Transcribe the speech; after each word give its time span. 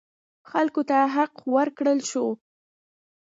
خلکو 0.49 0.81
ته 0.89 0.97
حق 1.15 1.33
ورکړل 1.55 1.99
شو. 2.09 2.25